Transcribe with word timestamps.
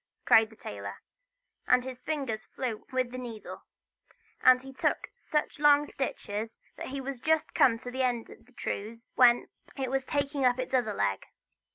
cried 0.25 0.49
the 0.49 0.55
tailor; 0.55 0.95
and 1.67 1.83
his 1.83 2.01
fingers 2.01 2.43
flew 2.43 2.87
with 2.91 3.11
the 3.11 3.19
needle, 3.19 3.65
and 4.41 4.63
he 4.63 4.73
took 4.73 5.11
such 5.15 5.59
long 5.59 5.85
stitches, 5.85 6.57
that 6.75 6.87
he 6.87 6.99
was 6.99 7.19
just 7.19 7.53
come 7.53 7.77
to 7.77 7.91
the 7.91 8.01
end 8.01 8.27
of 8.27 8.47
the 8.47 8.51
trews, 8.53 9.09
when 9.13 9.47
it 9.77 9.91
was 9.91 10.03
taking 10.03 10.43
up 10.43 10.57
its 10.57 10.73
other 10.73 10.93
leg. 10.95 11.27